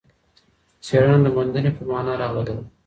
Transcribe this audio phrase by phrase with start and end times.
[0.85, 2.63] څېړنه د موندنې په مانا راغلې ده.